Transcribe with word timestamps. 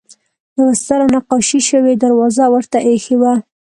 یوه 0.57 0.73
ستره 0.81 1.05
نقاشي 1.15 1.59
شوې 1.69 1.93
دروازه 2.03 2.45
ورته 2.53 2.77
اېښې 2.87 3.15
وه. 3.21 3.33